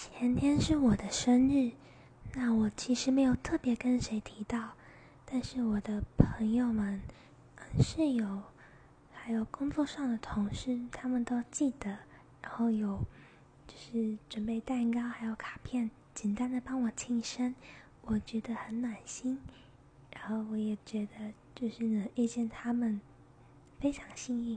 [0.00, 1.72] 前天是我的生日
[2.34, 4.74] 那我其实没有特别跟谁提到
[5.26, 7.02] 但是我的朋友们
[7.80, 8.42] 室友
[9.12, 11.98] 还有工作上的同事他们都记得
[12.40, 13.00] 然后有
[13.66, 17.52] 就是准备蛋糕还有卡片简单的帮我庆生
[18.02, 19.40] 我觉得很暖心
[20.12, 23.00] 然后我也觉得就是能遇见他们
[23.80, 24.56] 非常幸运。